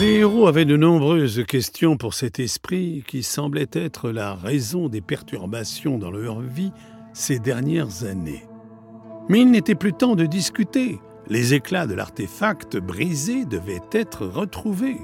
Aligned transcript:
Les 0.00 0.18
héros 0.18 0.46
avaient 0.46 0.64
de 0.64 0.76
nombreuses 0.76 1.44
questions 1.44 1.96
pour 1.96 2.14
cet 2.14 2.38
esprit 2.38 3.02
qui 3.04 3.24
semblait 3.24 3.70
être 3.72 4.10
la 4.10 4.32
raison 4.32 4.88
des 4.88 5.00
perturbations 5.00 5.98
dans 5.98 6.12
leur 6.12 6.40
vie 6.40 6.70
ces 7.12 7.40
dernières 7.40 8.04
années. 8.04 8.46
Mais 9.28 9.40
il 9.40 9.50
n'était 9.50 9.74
plus 9.74 9.92
temps 9.92 10.14
de 10.14 10.24
discuter. 10.24 11.00
Les 11.26 11.52
éclats 11.52 11.88
de 11.88 11.94
l'artefact 11.94 12.76
brisé 12.76 13.44
devaient 13.44 13.80
être 13.90 14.24
retrouvés. 14.24 15.00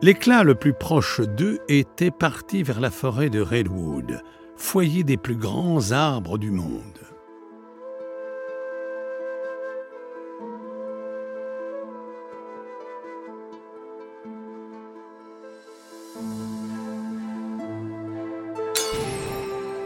L'éclat 0.00 0.42
le 0.42 0.54
plus 0.54 0.72
proche 0.72 1.20
d'eux 1.20 1.58
était 1.68 2.10
parti 2.10 2.62
vers 2.62 2.80
la 2.80 2.90
forêt 2.90 3.28
de 3.28 3.42
Redwood, 3.42 4.22
foyer 4.56 5.04
des 5.04 5.18
plus 5.18 5.36
grands 5.36 5.92
arbres 5.92 6.38
du 6.38 6.50
monde. 6.50 7.07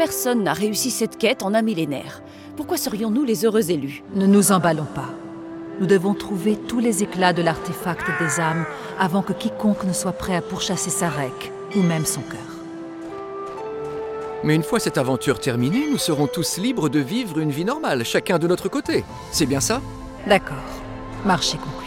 Personne 0.05 0.43
n'a 0.43 0.53
réussi 0.53 0.91
cette 0.91 1.17
quête 1.17 1.45
en 1.45 1.55
un 1.55 1.63
millénaire. 1.63 2.23
Pourquoi 2.57 2.77
serions-nous 2.77 3.23
les 3.23 3.45
heureux 3.45 3.71
élus? 3.71 4.03
Ne 4.17 4.27
nous 4.27 4.51
emballons 4.51 4.89
pas. 4.97 5.11
Nous 5.79 5.87
devons 5.87 6.13
trouver 6.13 6.57
tous 6.57 6.81
les 6.81 7.05
éclats 7.05 7.33
de 7.33 7.41
l'artefact 7.41 8.05
des 8.21 8.41
âmes 8.41 8.67
avant 8.99 9.23
que 9.23 9.33
quiconque 9.33 9.85
ne 9.85 9.93
soit 9.93 10.11
prêt 10.11 10.35
à 10.35 10.43
pourchasser 10.43 10.91
Sarek, 10.91 11.53
ou 11.77 11.83
même 11.83 12.05
son 12.05 12.23
cœur. 12.23 12.41
Mais 14.43 14.57
une 14.57 14.65
fois 14.65 14.81
cette 14.81 14.99
aventure 14.99 15.39
terminée, 15.39 15.87
nous 15.89 15.99
serons 15.99 16.27
tous 16.27 16.59
libres 16.59 16.89
de 16.89 16.99
vivre 16.99 17.39
une 17.39 17.53
vie 17.53 17.65
normale, 17.65 18.05
chacun 18.05 18.41
de 18.41 18.49
notre 18.49 18.69
côté. 18.69 19.05
C'est 19.31 19.47
bien 19.47 19.61
ça? 19.61 19.81
D'accord. 20.27 20.57
Marché 21.25 21.59
conclu. 21.59 21.82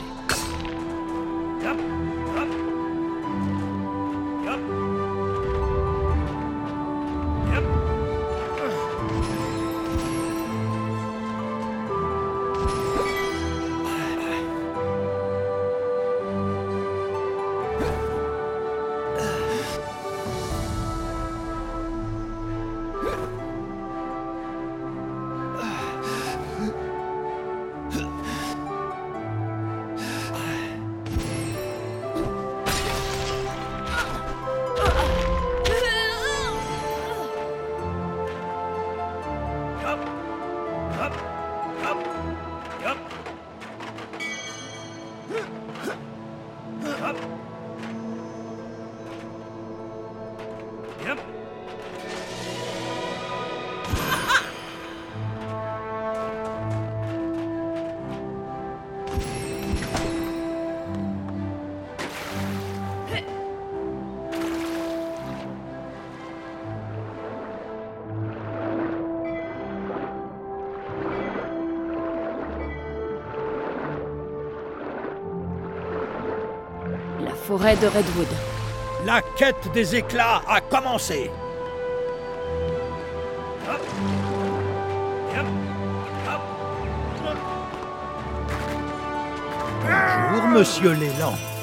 Forêt 77.58 77.78
de 77.78 77.88
Redwood. 77.88 78.28
La 79.06 79.22
quête 79.22 79.72
des 79.74 79.96
éclats 79.96 80.42
a 80.46 80.60
commencé. 80.60 81.32
Bonjour, 89.82 90.48
monsieur 90.50 90.92
Léland. 90.92 91.55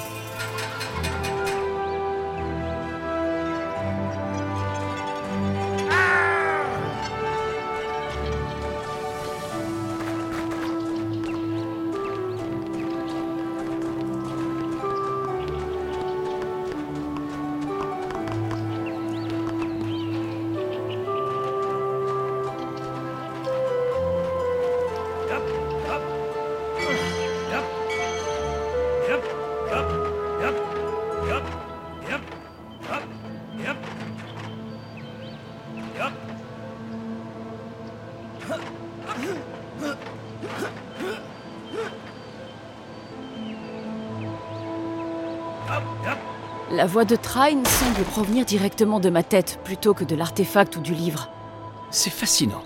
La 46.82 46.88
voix 46.88 47.04
de 47.04 47.14
Trine 47.14 47.64
semble 47.64 48.02
provenir 48.02 48.44
directement 48.44 48.98
de 48.98 49.08
ma 49.08 49.22
tête 49.22 49.60
plutôt 49.62 49.94
que 49.94 50.02
de 50.02 50.16
l'artefact 50.16 50.76
ou 50.76 50.80
du 50.80 50.94
livre. 50.94 51.30
C'est 51.92 52.10
fascinant. 52.10 52.64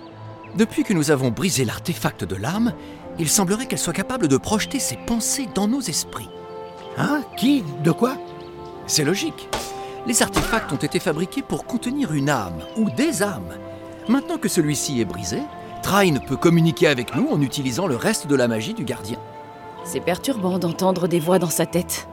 Depuis 0.55 0.83
que 0.83 0.93
nous 0.95 1.11
avons 1.11 1.29
brisé 1.29 1.65
l'artefact 1.65 2.23
de 2.23 2.35
l'âme, 2.35 2.73
il 3.19 3.29
semblerait 3.29 3.67
qu'elle 3.67 3.77
soit 3.77 3.93
capable 3.93 4.27
de 4.27 4.37
projeter 4.37 4.79
ses 4.79 4.97
pensées 4.97 5.47
dans 5.53 5.67
nos 5.67 5.81
esprits. 5.81 6.31
Hein? 6.97 7.21
Qui? 7.37 7.63
De 7.83 7.91
quoi? 7.91 8.17
C'est 8.87 9.03
logique. 9.03 9.49
Les 10.07 10.23
artefacts 10.23 10.71
ont 10.71 10.77
été 10.77 10.99
fabriqués 10.99 11.43
pour 11.43 11.65
contenir 11.65 12.11
une 12.11 12.31
âme 12.31 12.63
ou 12.75 12.89
des 12.89 13.21
âmes. 13.21 13.53
Maintenant 14.07 14.39
que 14.39 14.49
celui-ci 14.49 14.99
est 14.99 15.05
brisé, 15.05 15.43
Trine 15.83 16.21
peut 16.27 16.37
communiquer 16.37 16.87
avec 16.87 17.15
nous 17.15 17.27
en 17.29 17.39
utilisant 17.39 17.85
le 17.85 17.95
reste 17.95 18.25
de 18.25 18.35
la 18.35 18.47
magie 18.47 18.73
du 18.73 18.83
gardien. 18.83 19.19
C'est 19.83 19.99
perturbant 19.99 20.57
d'entendre 20.57 21.07
des 21.07 21.19
voix 21.19 21.37
dans 21.37 21.51
sa 21.51 21.67
tête. 21.67 22.07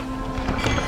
だ 0.00 0.87